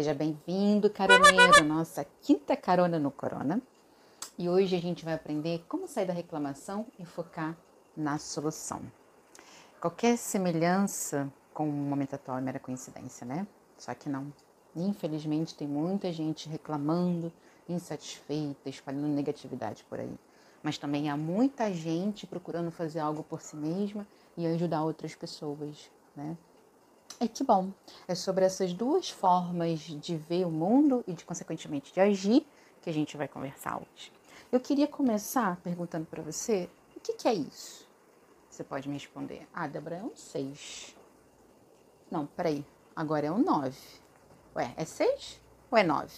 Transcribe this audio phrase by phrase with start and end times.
[0.00, 3.60] Seja bem-vindo, caroneiro, nossa quinta carona no Corona.
[4.38, 7.54] E hoje a gente vai aprender como sair da reclamação e focar
[7.94, 8.80] na solução.
[9.78, 13.46] Qualquer semelhança com o momento atual é mera coincidência, né?
[13.76, 14.32] Só que não.
[14.74, 17.30] Infelizmente tem muita gente reclamando,
[17.68, 20.18] insatisfeita, espalhando negatividade por aí.
[20.62, 25.90] Mas também há muita gente procurando fazer algo por si mesma e ajudar outras pessoas,
[26.16, 26.38] né?
[27.22, 27.70] E que bom!
[28.08, 32.46] É sobre essas duas formas de ver o mundo e, de, consequentemente, de agir
[32.80, 34.10] que a gente vai conversar hoje.
[34.50, 36.66] Eu queria começar perguntando para você
[36.96, 37.86] o que, que, é isso?
[38.48, 39.46] Você pode me responder.
[39.52, 40.96] Ah, Débora, é um 6.
[42.10, 42.64] Não, peraí.
[42.96, 43.78] Agora é um 9.
[44.56, 46.10] Ué, é 6 ou é 9?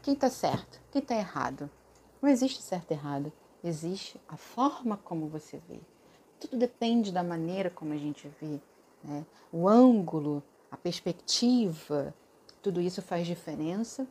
[0.00, 0.80] Quem está certo?
[0.92, 1.68] Quem está errado?
[2.22, 3.32] Não existe certo e errado.
[3.64, 5.80] Existe a forma como você vê.
[6.38, 8.60] Tudo depende da maneira como a gente vê
[9.04, 9.24] né?
[9.52, 12.14] O ângulo, a perspectiva,
[12.62, 14.06] tudo isso faz diferença.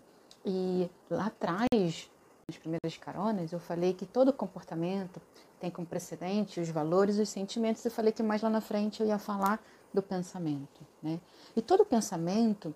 [0.46, 2.10] E lá atrás,
[2.48, 5.22] nas primeiras caronas, eu falei que todo comportamento
[5.60, 7.86] tem como precedente os valores os sentimentos.
[7.86, 10.86] Eu falei que mais lá na frente eu ia falar do pensamento.
[11.02, 11.20] Né?
[11.56, 12.74] E todo pensamento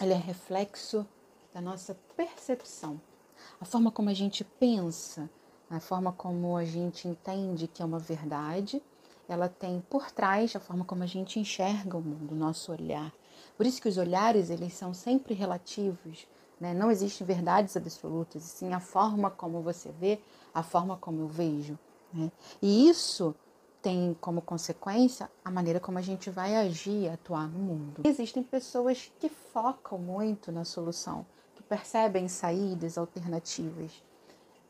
[0.00, 1.06] ele é reflexo
[1.54, 3.00] da nossa percepção.
[3.60, 5.30] A forma como a gente pensa,
[5.70, 8.82] a forma como a gente entende que é uma verdade
[9.28, 13.12] ela tem por trás a forma como a gente enxerga o mundo, o nosso olhar.
[13.56, 16.26] Por isso que os olhares, eles são sempre relativos,
[16.58, 16.72] né?
[16.72, 20.18] Não existem verdades absolutas, e sim a forma como você vê,
[20.54, 21.78] a forma como eu vejo,
[22.12, 22.32] né?
[22.62, 23.34] E isso
[23.82, 28.02] tem como consequência a maneira como a gente vai agir e atuar no mundo.
[28.04, 34.02] Existem pessoas que focam muito na solução, que percebem saídas alternativas,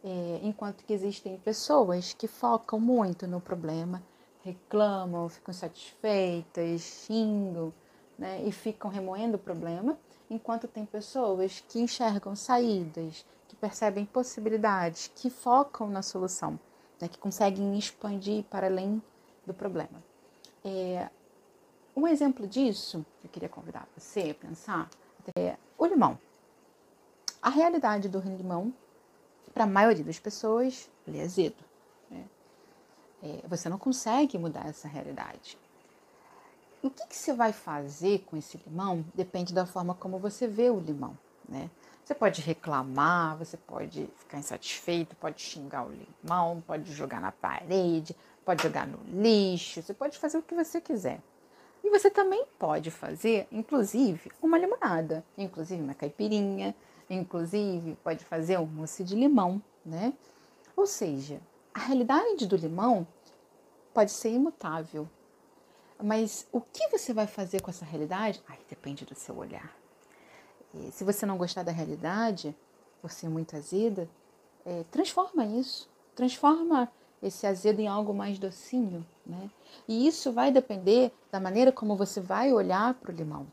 [0.04, 4.02] é, enquanto que existem pessoas que focam muito no problema
[4.48, 7.72] reclamam, ficam satisfeitas, xingam
[8.18, 9.98] né, e ficam remoendo o problema,
[10.30, 16.58] enquanto tem pessoas que enxergam saídas, que percebem possibilidades, que focam na solução,
[17.00, 19.02] né, que conseguem expandir para além
[19.46, 20.02] do problema.
[20.64, 21.08] É,
[21.96, 24.88] um exemplo disso, eu queria convidar você a pensar,
[25.36, 26.18] é o limão.
[27.40, 28.72] A realidade do limão,
[29.52, 31.67] para a maioria das pessoas, ele é azedo.
[33.22, 35.58] É, você não consegue mudar essa realidade.
[36.82, 40.70] O que, que, você vai fazer com esse limão depende da forma como você vê
[40.70, 41.18] o limão,
[41.48, 41.68] né?
[42.04, 48.16] Você pode reclamar, você pode ficar insatisfeito, pode xingar o limão, pode jogar na parede,
[48.44, 51.20] pode jogar no lixo, você pode fazer o que você quiser.
[51.84, 56.74] E você também pode fazer, inclusive, uma limonada, inclusive uma caipirinha,
[57.10, 60.12] inclusive pode fazer um mousse de limão, né?
[60.76, 61.40] Ou seja,
[61.74, 63.06] a realidade do limão
[63.94, 65.08] pode ser imutável.
[66.02, 68.42] Mas o que você vai fazer com essa realidade?
[68.48, 69.76] Ai, depende do seu olhar.
[70.74, 72.54] E se você não gostar da realidade,
[73.00, 74.08] por ser muito azeda,
[74.64, 75.88] é, transforma isso.
[76.14, 76.90] Transforma
[77.22, 79.50] esse azedo em algo mais docinho, né?
[79.88, 83.46] E isso vai depender da maneira como você vai olhar para o limão.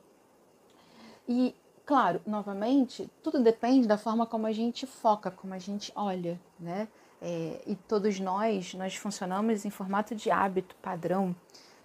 [1.27, 1.55] E,
[1.85, 6.87] claro, novamente, tudo depende da forma como a gente foca, como a gente olha, né?
[7.21, 11.35] É, e todos nós, nós funcionamos em formato de hábito padrão,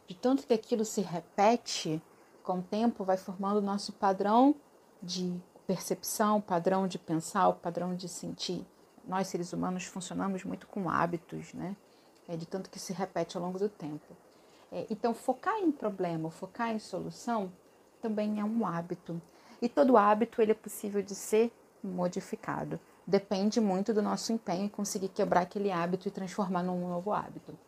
[0.06, 2.03] de tanto que aquilo se repete,
[2.43, 4.55] com o tempo vai formando o nosso padrão
[5.03, 8.66] de percepção, padrão de pensar, padrão de sentir.
[9.06, 11.77] Nós, seres humanos, funcionamos muito com hábitos, né?
[12.28, 14.16] É, de tanto que se repete ao longo do tempo.
[14.72, 17.53] É, então, focar em problema, focar em solução,
[18.00, 19.21] também é um hábito.
[19.60, 22.78] E todo hábito ele é possível de ser modificado
[23.10, 27.59] depende muito do nosso empenho em conseguir quebrar aquele hábito e transformar num novo hábito.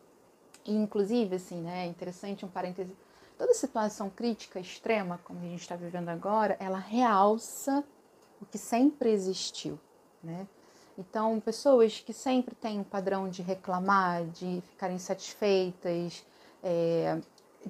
[0.65, 2.95] E, inclusive, assim, né, é interessante um parêntese,
[3.37, 7.83] toda situação crítica extrema, como a gente está vivendo agora, ela realça
[8.41, 9.77] o que sempre existiu,
[10.23, 10.47] né?
[10.97, 16.23] Então, pessoas que sempre têm um padrão de reclamar, de ficarem insatisfeitas,
[16.61, 17.19] é,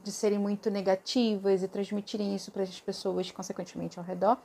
[0.01, 4.37] de serem muito negativas e transmitirem isso para as pessoas, consequentemente, ao redor,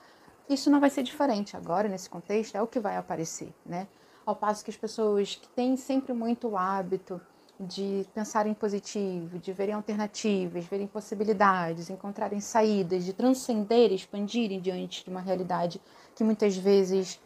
[0.48, 3.86] isso não vai ser diferente agora, nesse contexto, é o que vai aparecer, né?
[4.24, 7.20] Ao passo que as pessoas que têm sempre muito o hábito
[7.60, 15.10] de pensarem positivo, de verem alternativas, verem possibilidades, encontrarem saídas, de transcender, expandirem diante de
[15.10, 15.80] uma realidade
[16.14, 17.20] que muitas vezes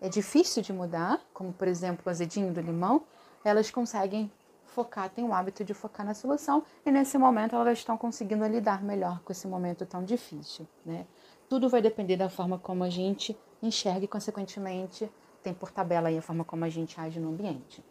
[0.00, 3.02] é difícil de mudar, como por exemplo o azedinho do limão,
[3.44, 4.30] elas conseguem
[4.78, 8.80] focar, têm o hábito de focar na solução e nesse momento elas estão conseguindo lidar
[8.80, 11.04] melhor com esse momento tão difícil, né?
[11.48, 15.10] Tudo vai depender da forma como a gente enxerga e, consequentemente,
[15.42, 17.82] tem por tabela aí a forma como a gente age no ambiente.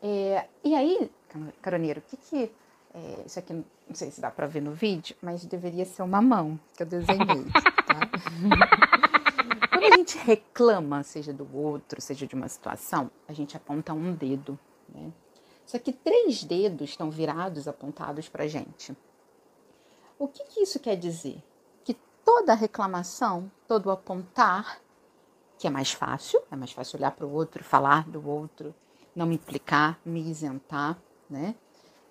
[0.00, 1.10] É, e aí,
[1.60, 2.52] caroneiro, o que que...
[2.94, 6.20] É, isso aqui, não sei se dá para ver no vídeo, mas deveria ser uma
[6.20, 7.44] mão que eu desenhei,
[7.86, 8.00] tá?
[10.22, 14.58] reclama, seja do outro, seja de uma situação, a gente aponta um dedo,
[14.88, 15.12] né?
[15.72, 18.94] Só que três dedos estão virados, apontados para a gente.
[20.18, 21.42] O que, que isso quer dizer?
[21.82, 24.82] Que toda reclamação, todo apontar,
[25.58, 28.74] que é mais fácil, é mais fácil olhar para o outro, falar do outro,
[29.16, 30.98] não me implicar, me isentar,
[31.30, 31.54] né?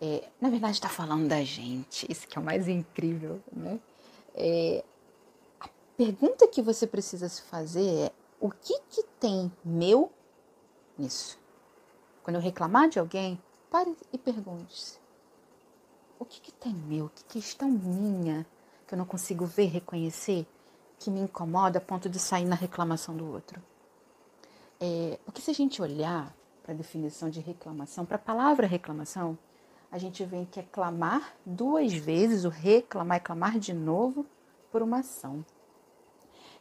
[0.02, 3.80] É, na verdade, está falando da gente, isso que é o mais incrível, né?
[4.34, 4.84] É,
[5.60, 10.12] a pergunta que você precisa se fazer é: o que, que tem meu
[10.98, 11.40] nisso?
[12.24, 13.40] Quando eu reclamar de alguém,
[13.72, 15.00] pare e pergunte-se:
[16.20, 17.10] o que, que tem meu?
[17.10, 18.46] Que questão minha
[18.86, 20.46] que eu não consigo ver, reconhecer,
[21.00, 23.60] que me incomoda a ponto de sair na reclamação do outro?
[24.80, 29.38] É, porque se a gente olhar para a definição de reclamação, para a palavra reclamação,
[29.92, 34.26] a gente vê que é clamar duas vezes, o reclamar é clamar de novo
[34.72, 35.46] por uma ação.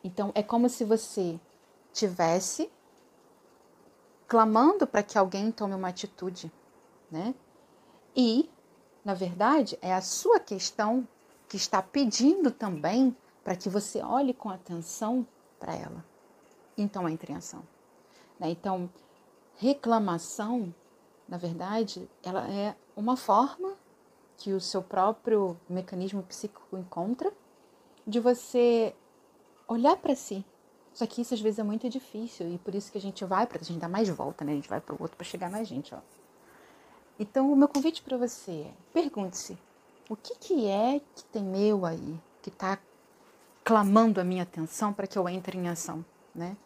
[0.02, 1.38] Então, é como se você
[1.92, 2.70] tivesse
[4.26, 6.50] clamando para que alguém tome uma atitude,
[7.10, 7.34] né?
[8.14, 8.48] E,
[9.04, 11.06] na verdade, é a sua questão
[11.48, 15.26] que está pedindo também para que você olhe com atenção
[15.58, 16.04] para ela.
[16.76, 17.62] Então, entre em ação.
[18.38, 18.50] Né?
[18.50, 18.88] Então,
[19.56, 20.72] reclamação
[21.30, 23.74] na verdade, ela é uma forma
[24.36, 27.32] que o seu próprio mecanismo psíquico encontra
[28.04, 28.92] de você
[29.68, 30.44] olhar para si.
[30.92, 33.46] Só que isso às vezes é muito difícil e por isso que a gente vai
[33.46, 34.50] para a gente dá mais volta, né?
[34.50, 35.98] A gente vai para o outro para chegar na gente, ó.
[37.20, 39.56] Então, o meu convite para você é: pergunte-se,
[40.08, 42.78] o que que é que tem meu aí que está
[43.62, 46.56] clamando a minha atenção para que eu entre em ação, né?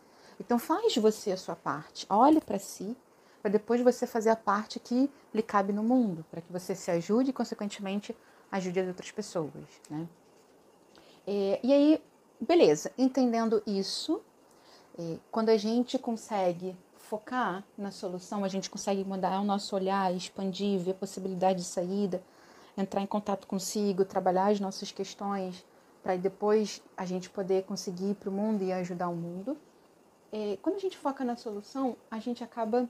[0.40, 2.06] Então, faz você a sua parte.
[2.08, 2.96] Olhe para si
[3.44, 6.90] para depois você fazer a parte que lhe cabe no mundo, para que você se
[6.90, 8.16] ajude e, consequentemente,
[8.50, 9.52] ajude as outras pessoas.
[9.90, 10.08] Né?
[11.26, 12.02] É, e aí,
[12.40, 14.22] beleza, entendendo isso,
[14.98, 16.74] é, quando a gente consegue
[17.14, 22.20] focar na solução, a gente consegue mudar o nosso olhar, expandir, ver possibilidade de saída,
[22.76, 25.64] entrar em contato consigo, trabalhar as nossas questões,
[26.02, 29.56] para depois a gente poder conseguir ir para o mundo e ajudar o mundo.
[30.32, 32.88] É, quando a gente foca na solução, a gente acaba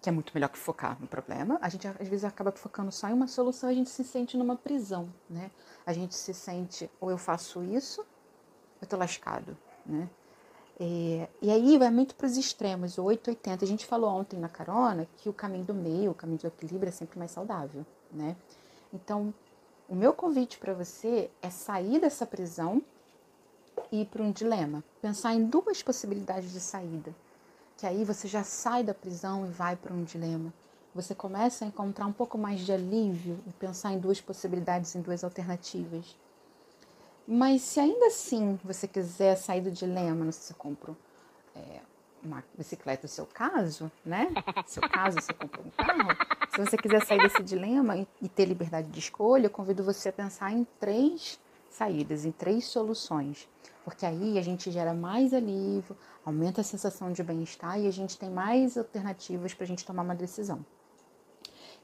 [0.00, 1.58] que é muito melhor que focar no problema.
[1.60, 4.56] A gente às vezes acaba focando só em uma solução, a gente se sente numa
[4.56, 5.50] prisão, né?
[5.84, 8.06] A gente se sente ou eu faço isso,
[8.80, 9.54] eu tô lascado,
[9.84, 10.08] né?
[10.80, 13.64] E, e aí vai muito para os extremos, o 880.
[13.64, 16.88] A gente falou ontem na carona que o caminho do meio, o caminho do equilíbrio
[16.88, 18.34] é sempre mais saudável, né?
[18.92, 19.32] Então,
[19.88, 22.82] o meu convite para você é sair dessa prisão
[23.92, 24.82] e ir para um dilema.
[25.02, 27.14] Pensar em duas possibilidades de saída
[27.80, 30.52] que aí você já sai da prisão e vai para um dilema.
[30.94, 35.00] Você começa a encontrar um pouco mais de alívio e pensar em duas possibilidades, em
[35.00, 36.14] duas alternativas.
[37.32, 40.96] Mas se ainda assim você quiser sair do dilema, não sei se você compra
[41.54, 41.78] é,
[42.20, 44.26] uma bicicleta, no seu caso, né?
[44.66, 46.08] Seu caso, você compra um carro.
[46.52, 50.08] Se você quiser sair desse dilema e, e ter liberdade de escolha, eu convido você
[50.08, 51.38] a pensar em três
[51.70, 53.48] saídas, em três soluções.
[53.84, 58.18] Porque aí a gente gera mais alívio, aumenta a sensação de bem-estar e a gente
[58.18, 60.66] tem mais alternativas para a gente tomar uma decisão.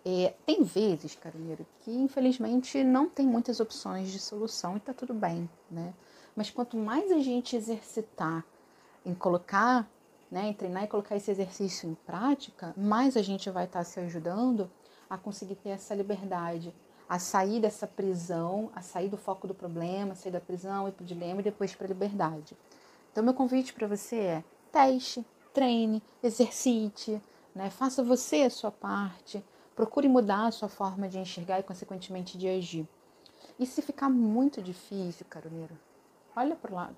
[0.09, 5.13] É, tem vezes, caroneiro, que infelizmente não tem muitas opções de solução e tá tudo
[5.13, 5.93] bem, né?
[6.37, 8.45] Mas quanto mais a gente exercitar
[9.05, 9.85] em colocar,
[10.31, 13.85] né, em treinar e colocar esse exercício em prática, mais a gente vai estar tá
[13.85, 14.71] se ajudando
[15.11, 16.73] a conseguir ter essa liberdade,
[17.09, 21.03] a sair dessa prisão, a sair do foco do problema, sair da prisão, ir para
[21.03, 22.57] o dilema e depois para a liberdade.
[23.11, 27.21] Então, meu convite para você é teste, treine, exercite,
[27.53, 27.71] né?
[27.71, 29.43] faça você a sua parte,
[29.77, 32.89] procure mudar a sua forma de enxergar e, consequentemente, de agir.
[33.59, 35.79] E se ficar muito difícil, caroneiro,
[36.35, 36.97] olha para o lado.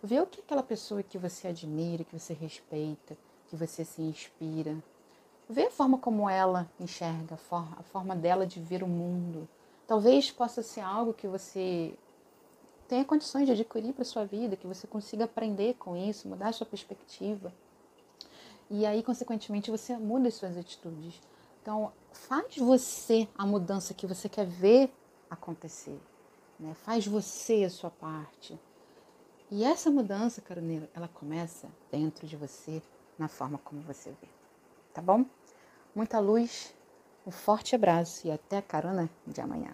[0.00, 4.76] Vê o que aquela pessoa que você admira, que você respeita, que você se inspira,
[5.48, 9.48] vê a forma como ela enxerga, a forma dela de ver o mundo.
[9.84, 11.98] Talvez possa ser algo que você
[12.86, 16.52] tenha condições de adquirir para sua vida, que você consiga aprender com isso, mudar a
[16.52, 17.52] sua perspectiva.
[18.70, 21.20] E aí, consequentemente, você muda as suas atitudes.
[21.60, 24.92] Então, faz você a mudança que você quer ver
[25.30, 26.00] acontecer.
[26.58, 26.74] Né?
[26.74, 28.58] Faz você a sua parte.
[29.50, 32.82] E essa mudança, caroneiro, ela começa dentro de você,
[33.18, 34.28] na forma como você vê.
[34.92, 35.24] Tá bom?
[35.94, 36.74] Muita luz,
[37.26, 39.70] um forte abraço e até a carona de amanhã.